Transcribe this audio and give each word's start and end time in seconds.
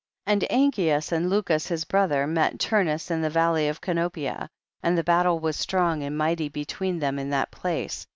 20. 0.25 0.33
And 0.49 0.73
Angeas 0.73 1.11
and 1.11 1.29
Lucus 1.29 1.67
his 1.67 1.85
brother 1.85 2.25
met 2.25 2.57
Turnus 2.59 3.11
in 3.11 3.21
the 3.21 3.29
valley 3.29 3.67
of 3.67 3.81
Canopia, 3.81 4.47
and 4.81 4.97
the 4.97 5.03
battle 5.03 5.37
was 5.39 5.55
strong 5.55 6.01
and 6.01 6.17
mighty 6.17 6.49
between 6.49 6.97
them 6.97 7.19
in 7.19 7.29
that 7.29 7.51
place. 7.51 8.07